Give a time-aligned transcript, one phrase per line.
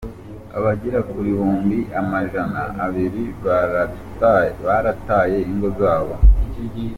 [0.57, 3.23] Abagera ku bihumbi amajana abiri
[4.65, 6.13] barataye ingo zabo.